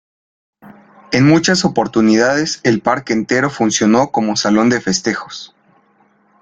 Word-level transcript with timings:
En 1.11 1.27
muchas 1.27 1.63
oportunidades 1.63 2.59
el 2.63 2.81
Parque 2.81 3.13
entero 3.13 3.51
funcionó 3.51 4.11
como 4.11 4.35
"Salón 4.35 4.67
de 4.69 4.81
Festejos". 4.81 5.55